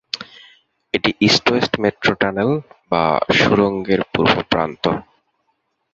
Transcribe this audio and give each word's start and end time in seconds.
এটি 0.93 1.11
east 1.27 1.45
west 1.49 1.73
metro 1.83 2.13
tunnel 2.21 2.49
বা 2.91 3.03
সুড়ঙ্গের 3.37 4.01
পূর্ব 4.13 4.35
প্রান্ত। 4.51 4.83